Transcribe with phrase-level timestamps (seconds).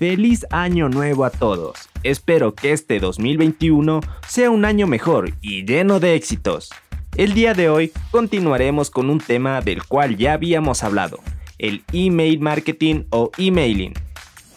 [0.00, 1.90] Feliz año nuevo a todos.
[2.04, 6.70] Espero que este 2021 sea un año mejor y lleno de éxitos.
[7.16, 11.18] El día de hoy continuaremos con un tema del cual ya habíamos hablado,
[11.58, 13.92] el email marketing o emailing.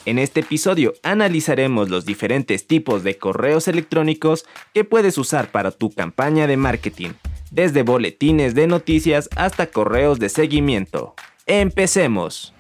[0.06, 5.92] En este episodio analizaremos los diferentes tipos de correos electrónicos que puedes usar para tu
[5.92, 7.10] campaña de marketing,
[7.52, 11.16] desde boletines de noticias hasta correos de seguimiento.
[11.48, 12.53] Empecemos.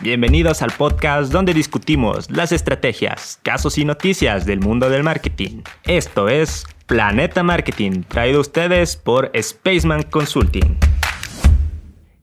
[0.00, 5.62] Bienvenidos al podcast donde discutimos las estrategias, casos y noticias del mundo del marketing.
[5.84, 10.76] Esto es Planeta Marketing, traído a ustedes por Spaceman Consulting.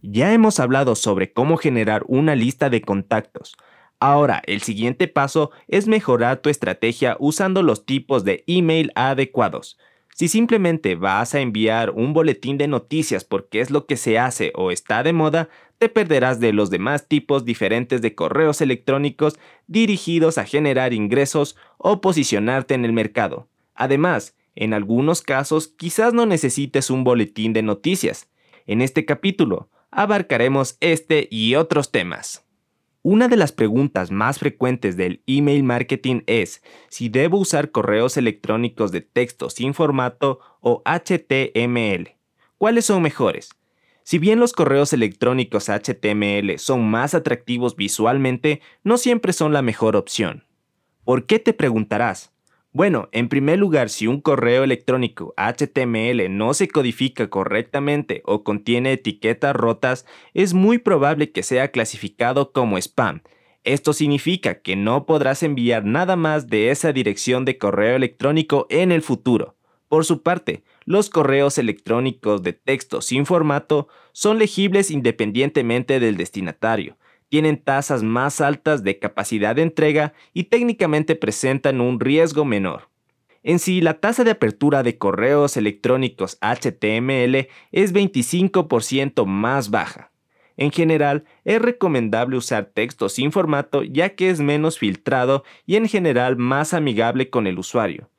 [0.01, 3.55] Ya hemos hablado sobre cómo generar una lista de contactos.
[4.01, 9.77] Ahora, el siguiente paso es mejorar tu estrategia usando los tipos de email adecuados.
[10.19, 14.51] Si simplemente vas a enviar un boletín de noticias porque es lo que se hace
[14.53, 15.47] o está de moda,
[15.77, 22.01] te perderás de los demás tipos diferentes de correos electrónicos dirigidos a generar ingresos o
[22.01, 23.47] posicionarte en el mercado.
[23.75, 28.27] Además, en algunos casos quizás no necesites un boletín de noticias.
[28.67, 32.43] En este capítulo abarcaremos este y otros temas.
[33.01, 38.91] Una de las preguntas más frecuentes del email marketing es si debo usar correos electrónicos
[38.91, 42.17] de texto sin formato o HTML.
[42.57, 43.51] ¿Cuáles son mejores?
[44.03, 49.95] Si bien los correos electrónicos HTML son más atractivos visualmente, no siempre son la mejor
[49.95, 50.43] opción.
[51.05, 52.33] ¿Por qué te preguntarás?
[52.71, 58.93] Bueno, en primer lugar, si un correo electrónico HTML no se codifica correctamente o contiene
[58.93, 63.23] etiquetas rotas, es muy probable que sea clasificado como spam.
[63.63, 68.91] Esto significa que no podrás enviar nada más de esa dirección de correo electrónico en
[68.91, 69.55] el futuro.
[69.87, 76.97] Por su parte, los correos electrónicos de texto sin formato son legibles independientemente del destinatario,
[77.29, 82.89] tienen tasas más altas de capacidad de entrega y técnicamente presentan un riesgo menor.
[83.41, 90.11] En sí, la tasa de apertura de correos electrónicos HTML es 25% más baja.
[90.57, 95.87] En general, es recomendable usar texto sin formato ya que es menos filtrado y en
[95.87, 98.09] general más amigable con el usuario.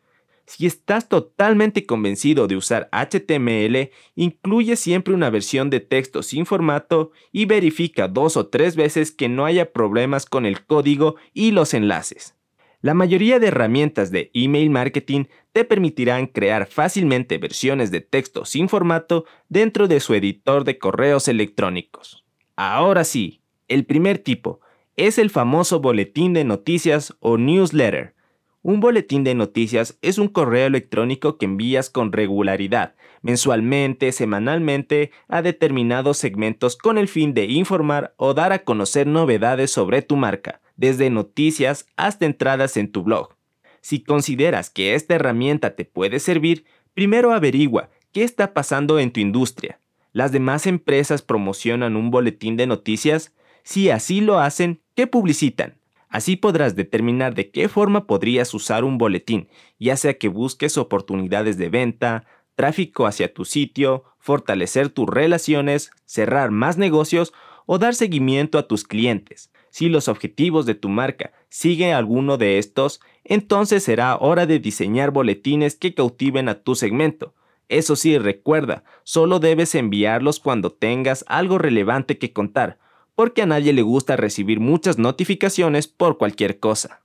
[0.50, 7.12] Si estás totalmente convencido de usar HTML, incluye siempre una versión de texto sin formato
[7.30, 11.72] y verifica dos o tres veces que no haya problemas con el código y los
[11.72, 12.34] enlaces.
[12.80, 18.68] La mayoría de herramientas de email marketing te permitirán crear fácilmente versiones de texto sin
[18.68, 22.24] formato dentro de su editor de correos electrónicos.
[22.56, 24.58] Ahora sí, el primer tipo
[24.96, 28.16] es el famoso boletín de noticias o newsletter
[28.62, 35.41] un boletín de noticias es un correo electrónico que envías con regularidad, mensualmente, semanalmente, a
[35.41, 40.60] determinados segmentos con el fin de informar o dar a conocer novedades sobre tu marca,
[40.76, 43.34] desde noticias hasta entradas en tu blog.
[43.81, 49.21] Si consideras que esta herramienta te puede servir, primero averigua qué está pasando en tu
[49.21, 49.81] industria.
[50.12, 53.32] ¿Las demás empresas promocionan un boletín de noticias?
[53.62, 55.79] Si así lo hacen, ¿qué publicitan?
[56.10, 59.48] Así podrás determinar de qué forma podrías usar un boletín,
[59.78, 62.26] ya sea que busques oportunidades de venta,
[62.56, 67.32] tráfico hacia tu sitio, fortalecer tus relaciones, cerrar más negocios
[67.65, 69.53] o dar seguimiento a tus clientes.
[69.71, 75.12] Si los objetivos de tu marca siguen alguno de estos, entonces será hora de diseñar
[75.12, 77.34] boletines que cautiven a tu segmento.
[77.69, 82.78] Eso sí, recuerda, solo debes enviarlos cuando tengas algo relevante que contar,
[83.15, 87.03] porque a nadie le gusta recibir muchas notificaciones por cualquier cosa.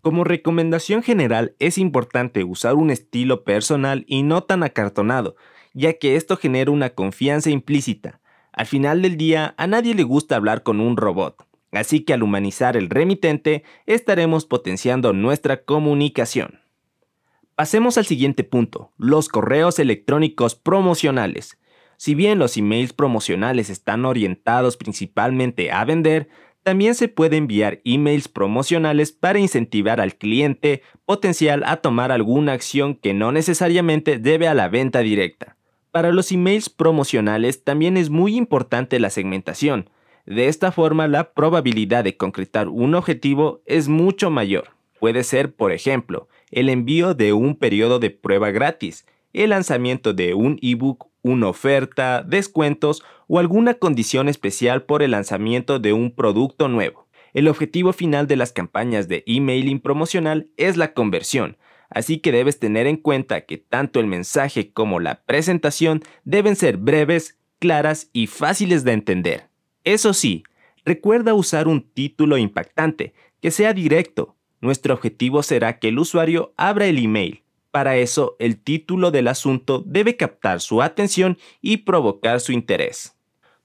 [0.00, 5.36] Como recomendación general es importante usar un estilo personal y no tan acartonado,
[5.74, 8.20] ya que esto genera una confianza implícita.
[8.52, 12.22] Al final del día a nadie le gusta hablar con un robot, así que al
[12.22, 16.60] humanizar el remitente estaremos potenciando nuestra comunicación.
[17.54, 21.58] Pasemos al siguiente punto, los correos electrónicos promocionales.
[21.98, 26.28] Si bien los emails promocionales están orientados principalmente a vender,
[26.62, 32.94] también se puede enviar emails promocionales para incentivar al cliente potencial a tomar alguna acción
[32.94, 35.56] que no necesariamente debe a la venta directa.
[35.90, 39.90] Para los emails promocionales también es muy importante la segmentación.
[40.24, 44.68] De esta forma la probabilidad de concretar un objetivo es mucho mayor.
[45.00, 50.34] Puede ser, por ejemplo, el envío de un periodo de prueba gratis, el lanzamiento de
[50.34, 56.68] un ebook una oferta, descuentos o alguna condición especial por el lanzamiento de un producto
[56.68, 57.08] nuevo.
[57.34, 61.58] El objetivo final de las campañas de emailing promocional es la conversión,
[61.90, 66.76] así que debes tener en cuenta que tanto el mensaje como la presentación deben ser
[66.76, 69.48] breves, claras y fáciles de entender.
[69.84, 70.44] Eso sí,
[70.88, 74.36] Recuerda usar un título impactante, que sea directo.
[74.62, 77.42] Nuestro objetivo será que el usuario abra el email.
[77.70, 83.14] Para eso, el título del asunto debe captar su atención y provocar su interés.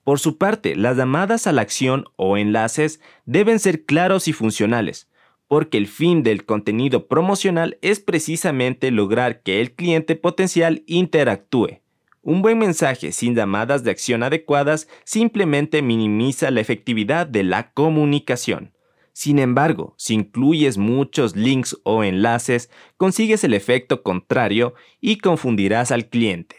[0.04, 5.10] Por su parte, las llamadas a la acción o enlaces deben ser claros y funcionales,
[5.48, 11.80] porque el fin del contenido promocional es precisamente lograr que el cliente potencial interactúe.
[12.22, 18.73] Un buen mensaje sin llamadas de acción adecuadas simplemente minimiza la efectividad de la comunicación.
[19.14, 26.10] Sin embargo, si incluyes muchos links o enlaces, consigues el efecto contrario y confundirás al
[26.10, 26.56] cliente.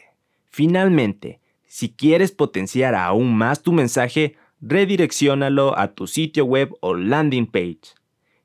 [0.49, 7.45] Finalmente, si quieres potenciar aún más tu mensaje, redireccionalo a tu sitio web o landing
[7.45, 7.93] page.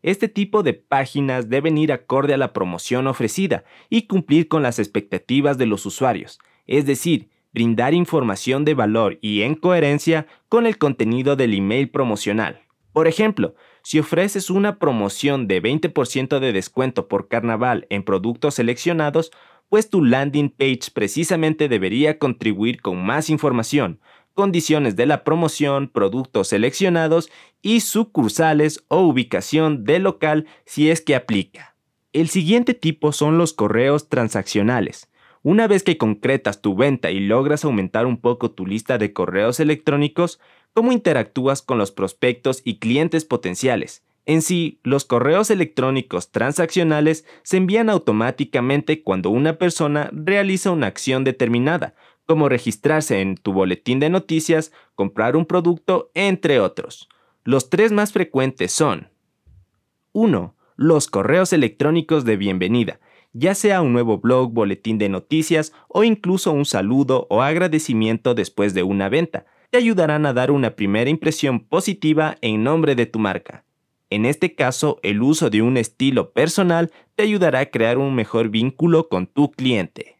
[0.02, 4.80] Este tipo de páginas deben ir acorde a la promoción ofrecida y cumplir con las
[4.80, 10.78] expectativas de los usuarios, es decir, brindar información de valor y en coherencia con el
[10.78, 12.62] contenido del email promocional.
[12.92, 19.30] Por ejemplo, si ofreces una promoción de 20% de descuento por carnaval en productos seleccionados,
[19.68, 24.00] pues tu landing page precisamente debería contribuir con más información,
[24.34, 27.30] condiciones de la promoción, productos seleccionados
[27.62, 31.76] y sucursales o ubicación del local si es que aplica.
[32.12, 35.08] El siguiente tipo son los correos transaccionales.
[35.42, 39.58] Una vez que concretas tu venta y logras aumentar un poco tu lista de correos
[39.58, 40.40] electrónicos,
[40.72, 44.04] ¿cómo interactúas con los prospectos y clientes potenciales?
[44.26, 51.24] En sí, los correos electrónicos transaccionales se envían automáticamente cuando una persona realiza una acción
[51.24, 51.94] determinada,
[52.26, 57.08] como registrarse en tu boletín de noticias, comprar un producto, entre otros.
[57.44, 59.08] Los tres más frecuentes son
[60.12, 60.54] 1.
[60.76, 63.00] Los correos electrónicos de bienvenida
[63.32, 68.74] ya sea un nuevo blog, boletín de noticias o incluso un saludo o agradecimiento después
[68.74, 73.18] de una venta, te ayudarán a dar una primera impresión positiva en nombre de tu
[73.18, 73.64] marca.
[74.10, 78.48] En este caso, el uso de un estilo personal te ayudará a crear un mejor
[78.48, 80.16] vínculo con tu cliente.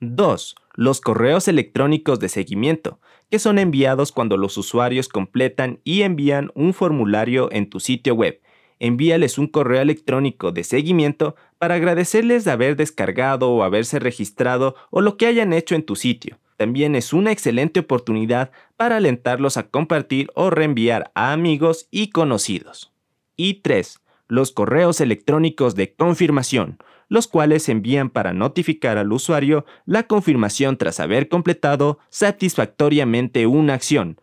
[0.00, 0.56] 2.
[0.74, 3.00] Los correos electrónicos de seguimiento,
[3.30, 8.40] que son enviados cuando los usuarios completan y envían un formulario en tu sitio web
[8.78, 15.00] envíales un correo electrónico de seguimiento para agradecerles de haber descargado o haberse registrado o
[15.00, 16.38] lo que hayan hecho en tu sitio.
[16.58, 22.92] También es una excelente oportunidad para alentarlos a compartir o reenviar a amigos y conocidos.
[23.36, 24.00] Y 3.
[24.26, 26.78] Los correos electrónicos de confirmación,
[27.08, 34.20] los cuales envían para notificar al usuario la confirmación tras haber completado satisfactoriamente una acción,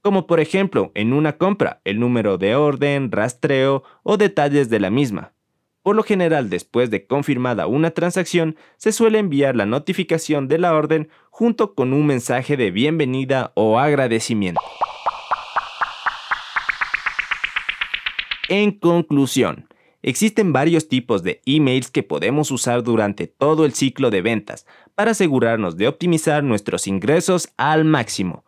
[0.00, 4.88] como por ejemplo en una compra, el número de orden, rastreo o detalles de la
[4.88, 5.33] misma.
[5.84, 10.72] Por lo general, después de confirmada una transacción, se suele enviar la notificación de la
[10.72, 14.62] orden junto con un mensaje de bienvenida o agradecimiento.
[18.48, 19.68] En conclusión,
[20.00, 25.10] existen varios tipos de emails que podemos usar durante todo el ciclo de ventas para
[25.10, 28.46] asegurarnos de optimizar nuestros ingresos al máximo.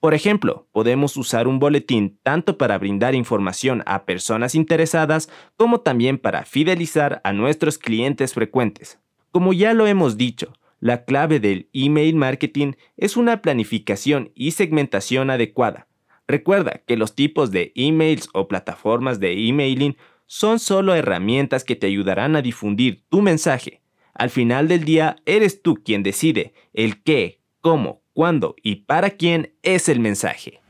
[0.00, 6.18] Por ejemplo, podemos usar un boletín tanto para brindar información a personas interesadas como también
[6.18, 9.00] para fidelizar a nuestros clientes frecuentes.
[9.32, 15.30] Como ya lo hemos dicho, la clave del email marketing es una planificación y segmentación
[15.30, 15.88] adecuada.
[16.28, 19.96] Recuerda que los tipos de emails o plataformas de emailing
[20.26, 23.80] son solo herramientas que te ayudarán a difundir tu mensaje.
[24.14, 29.52] Al final del día, eres tú quien decide el qué, cómo, cuándo y para quién
[29.62, 30.60] es el mensaje.